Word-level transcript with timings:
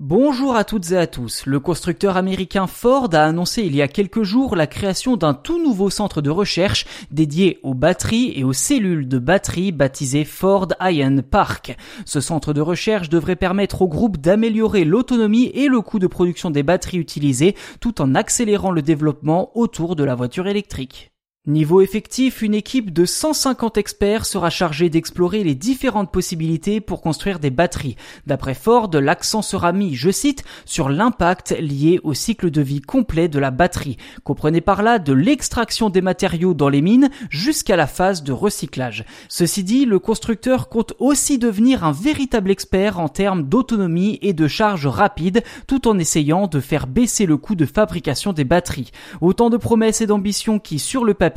Bonjour 0.00 0.54
à 0.54 0.62
toutes 0.62 0.92
et 0.92 0.96
à 0.96 1.08
tous. 1.08 1.44
Le 1.44 1.58
constructeur 1.58 2.16
américain 2.16 2.68
Ford 2.68 3.08
a 3.14 3.24
annoncé 3.24 3.64
il 3.64 3.74
y 3.74 3.82
a 3.82 3.88
quelques 3.88 4.22
jours 4.22 4.54
la 4.54 4.68
création 4.68 5.16
d'un 5.16 5.34
tout 5.34 5.60
nouveau 5.60 5.90
centre 5.90 6.22
de 6.22 6.30
recherche 6.30 6.86
dédié 7.10 7.58
aux 7.64 7.74
batteries 7.74 8.32
et 8.36 8.44
aux 8.44 8.52
cellules 8.52 9.08
de 9.08 9.18
batterie 9.18 9.72
baptisé 9.72 10.24
Ford 10.24 10.68
Iron 10.80 11.20
Park. 11.28 11.76
Ce 12.04 12.20
centre 12.20 12.52
de 12.52 12.60
recherche 12.60 13.08
devrait 13.08 13.34
permettre 13.34 13.82
au 13.82 13.88
groupe 13.88 14.18
d'améliorer 14.18 14.84
l'autonomie 14.84 15.50
et 15.52 15.66
le 15.66 15.80
coût 15.80 15.98
de 15.98 16.06
production 16.06 16.52
des 16.52 16.62
batteries 16.62 16.98
utilisées 16.98 17.56
tout 17.80 18.00
en 18.00 18.14
accélérant 18.14 18.70
le 18.70 18.82
développement 18.82 19.50
autour 19.58 19.96
de 19.96 20.04
la 20.04 20.14
voiture 20.14 20.46
électrique. 20.46 21.10
Niveau 21.46 21.80
effectif, 21.80 22.42
une 22.42 22.52
équipe 22.52 22.92
de 22.92 23.06
150 23.06 23.78
experts 23.78 24.26
sera 24.26 24.50
chargée 24.50 24.90
d'explorer 24.90 25.44
les 25.44 25.54
différentes 25.54 26.12
possibilités 26.12 26.82
pour 26.82 27.00
construire 27.00 27.38
des 27.38 27.48
batteries. 27.48 27.96
D'après 28.26 28.52
Ford, 28.52 28.90
l'accent 28.92 29.40
sera 29.40 29.72
mis, 29.72 29.94
je 29.94 30.10
cite, 30.10 30.44
sur 30.66 30.90
l'impact 30.90 31.56
lié 31.58 32.00
au 32.02 32.12
cycle 32.12 32.50
de 32.50 32.60
vie 32.60 32.82
complet 32.82 33.28
de 33.28 33.38
la 33.38 33.50
batterie. 33.50 33.96
Comprenez 34.24 34.60
par 34.60 34.82
là 34.82 34.98
de 34.98 35.14
l'extraction 35.14 35.88
des 35.88 36.02
matériaux 36.02 36.52
dans 36.52 36.68
les 36.68 36.82
mines 36.82 37.08
jusqu'à 37.30 37.76
la 37.76 37.86
phase 37.86 38.24
de 38.24 38.32
recyclage. 38.32 39.06
Ceci 39.28 39.64
dit, 39.64 39.86
le 39.86 40.00
constructeur 40.00 40.68
compte 40.68 40.92
aussi 40.98 41.38
devenir 41.38 41.82
un 41.82 41.92
véritable 41.92 42.50
expert 42.50 42.98
en 42.98 43.08
termes 43.08 43.44
d'autonomie 43.44 44.18
et 44.20 44.34
de 44.34 44.48
charge 44.48 44.86
rapide 44.86 45.42
tout 45.66 45.88
en 45.88 45.98
essayant 45.98 46.46
de 46.46 46.60
faire 46.60 46.86
baisser 46.86 47.24
le 47.24 47.38
coût 47.38 47.54
de 47.54 47.64
fabrication 47.64 48.34
des 48.34 48.44
batteries. 48.44 48.90
Autant 49.22 49.48
de 49.48 49.56
promesses 49.56 50.02
et 50.02 50.06
d'ambitions 50.06 50.58
qui, 50.58 50.78
sur 50.78 51.04
le 51.04 51.14
papier, 51.14 51.27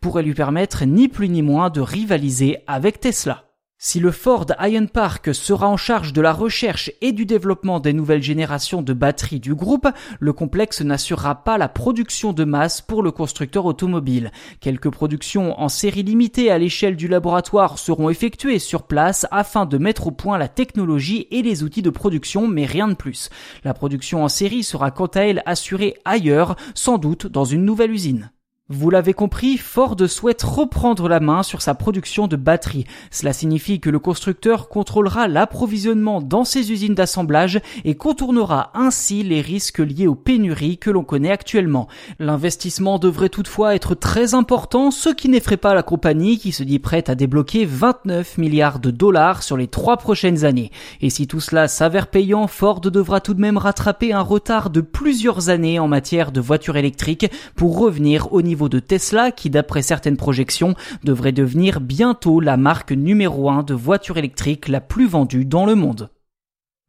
pourrait 0.00 0.22
lui 0.22 0.34
permettre 0.34 0.84
ni 0.84 1.08
plus 1.08 1.28
ni 1.28 1.42
moins 1.42 1.70
de 1.70 1.80
rivaliser 1.80 2.58
avec 2.66 3.00
Tesla. 3.00 3.46
Si 3.78 4.00
le 4.00 4.10
Ford 4.10 4.46
Iron 4.58 4.86
Park 4.86 5.34
sera 5.34 5.68
en 5.68 5.76
charge 5.76 6.14
de 6.14 6.22
la 6.22 6.32
recherche 6.32 6.90
et 7.02 7.12
du 7.12 7.26
développement 7.26 7.78
des 7.78 7.92
nouvelles 7.92 8.22
générations 8.22 8.80
de 8.80 8.94
batteries 8.94 9.38
du 9.38 9.54
groupe, 9.54 9.86
le 10.18 10.32
complexe 10.32 10.80
n'assurera 10.80 11.44
pas 11.44 11.58
la 11.58 11.68
production 11.68 12.32
de 12.32 12.44
masse 12.44 12.80
pour 12.80 13.02
le 13.02 13.10
constructeur 13.10 13.66
automobile. 13.66 14.32
Quelques 14.60 14.88
productions 14.88 15.60
en 15.60 15.68
série 15.68 16.04
limitée 16.04 16.50
à 16.50 16.56
l'échelle 16.56 16.96
du 16.96 17.06
laboratoire 17.06 17.78
seront 17.78 18.08
effectuées 18.08 18.60
sur 18.60 18.84
place 18.84 19.26
afin 19.30 19.66
de 19.66 19.76
mettre 19.76 20.06
au 20.06 20.10
point 20.10 20.38
la 20.38 20.48
technologie 20.48 21.26
et 21.30 21.42
les 21.42 21.62
outils 21.62 21.82
de 21.82 21.90
production, 21.90 22.48
mais 22.48 22.64
rien 22.64 22.88
de 22.88 22.94
plus. 22.94 23.28
La 23.62 23.74
production 23.74 24.24
en 24.24 24.28
série 24.28 24.62
sera 24.62 24.90
quant 24.90 25.04
à 25.04 25.20
elle 25.20 25.42
assurée 25.44 25.96
ailleurs, 26.06 26.56
sans 26.74 26.96
doute 26.96 27.26
dans 27.26 27.44
une 27.44 27.66
nouvelle 27.66 27.92
usine. 27.92 28.30
Vous 28.68 28.90
l'avez 28.90 29.14
compris, 29.14 29.58
Ford 29.58 29.94
souhaite 30.08 30.42
reprendre 30.42 31.08
la 31.08 31.20
main 31.20 31.44
sur 31.44 31.62
sa 31.62 31.76
production 31.76 32.26
de 32.26 32.34
batteries. 32.34 32.84
Cela 33.12 33.32
signifie 33.32 33.78
que 33.78 33.90
le 33.90 34.00
constructeur 34.00 34.68
contrôlera 34.68 35.28
l'approvisionnement 35.28 36.20
dans 36.20 36.42
ses 36.42 36.72
usines 36.72 36.96
d'assemblage 36.96 37.60
et 37.84 37.94
contournera 37.94 38.72
ainsi 38.74 39.22
les 39.22 39.40
risques 39.40 39.78
liés 39.78 40.08
aux 40.08 40.16
pénuries 40.16 40.78
que 40.78 40.90
l'on 40.90 41.04
connaît 41.04 41.30
actuellement. 41.30 41.86
L'investissement 42.18 42.98
devrait 42.98 43.28
toutefois 43.28 43.76
être 43.76 43.94
très 43.94 44.34
important, 44.34 44.90
ce 44.90 45.10
qui 45.10 45.28
n'effraie 45.28 45.56
pas 45.56 45.72
la 45.72 45.84
compagnie 45.84 46.36
qui 46.36 46.50
se 46.50 46.64
dit 46.64 46.80
prête 46.80 47.08
à 47.08 47.14
débloquer 47.14 47.66
29 47.66 48.36
milliards 48.36 48.80
de 48.80 48.90
dollars 48.90 49.44
sur 49.44 49.56
les 49.56 49.68
trois 49.68 49.96
prochaines 49.96 50.44
années. 50.44 50.72
Et 51.02 51.10
si 51.10 51.28
tout 51.28 51.38
cela 51.38 51.68
s'avère 51.68 52.08
payant, 52.08 52.48
Ford 52.48 52.80
devra 52.80 53.20
tout 53.20 53.34
de 53.34 53.40
même 53.40 53.58
rattraper 53.58 54.12
un 54.12 54.22
retard 54.22 54.70
de 54.70 54.80
plusieurs 54.80 55.50
années 55.50 55.78
en 55.78 55.86
matière 55.86 56.32
de 56.32 56.40
voitures 56.40 56.76
électriques 56.76 57.30
pour 57.54 57.78
revenir 57.78 58.32
au 58.32 58.42
de 58.56 58.78
Tesla 58.78 59.30
qui, 59.30 59.50
d'après 59.50 59.82
certaines 59.82 60.16
projections, 60.16 60.74
devrait 61.04 61.32
devenir 61.32 61.80
bientôt 61.80 62.40
la 62.40 62.56
marque 62.56 62.92
numéro 62.92 63.50
1 63.50 63.62
de 63.62 63.74
voitures 63.74 64.16
électriques 64.16 64.68
la 64.68 64.80
plus 64.80 65.06
vendue 65.06 65.44
dans 65.44 65.66
le 65.66 65.74
monde. 65.74 66.08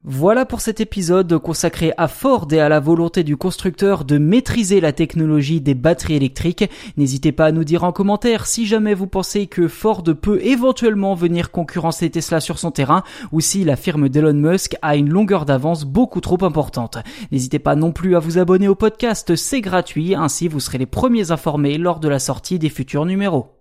Voilà 0.10 0.46
pour 0.46 0.62
cet 0.62 0.80
épisode 0.80 1.38
consacré 1.38 1.92
à 1.98 2.08
Ford 2.08 2.48
et 2.52 2.62
à 2.62 2.70
la 2.70 2.80
volonté 2.80 3.26
du 3.26 3.36
constructeur 3.36 4.06
de 4.06 4.18
maîtriser 4.18 4.80
la 4.80 4.94
technologie 4.94 5.60
des 5.60 5.74
batteries 5.74 6.16
électriques. 6.16 6.72
N'hésitez 6.96 7.34
pas 7.34 7.48
à 7.48 7.52
nous 7.52 7.66
dire 7.66 7.84
en 7.84 7.92
commentaire 7.92 8.46
si 8.46 8.66
jamais 8.66 8.94
vous 8.94 9.08
pensez 9.08 9.48
que 9.48 9.68
Ford 9.68 10.04
peut 10.04 10.40
éventuellement 10.42 11.14
venir 11.14 11.52
concurrencer 11.52 12.10
Tesla 12.10 12.40
sur 12.40 12.58
son 12.58 12.72
terrain 12.72 13.04
ou 13.34 13.42
si 13.42 13.66
la 13.66 13.76
firme 13.76 14.08
d'Elon 14.08 14.32
Musk 14.32 14.78
a 14.82 14.96
une 14.96 15.10
longueur 15.10 15.44
d'avance 15.44 15.84
beaucoup 15.84 16.22
trop 16.22 16.42
importante. 16.42 17.00
N'hésitez 17.34 17.60
pas 17.60 17.76
non 17.76 17.92
plus 17.92 18.16
à 18.16 18.20
vous 18.20 18.38
abonner 18.38 18.70
au 18.70 18.76
podcast, 18.76 19.36
c'est 19.36 19.60
gratuit, 19.60 20.16
ainsi 20.16 20.48
vous 20.48 20.62
serez 20.62 20.78
les 20.78 20.86
premiers 20.86 21.32
informés 21.32 21.78
lors 21.78 22.00
de 22.00 22.08
la 22.08 22.20
sortie 22.20 22.60
des 22.60 22.70
futurs 22.70 23.06
numéros. 23.06 23.57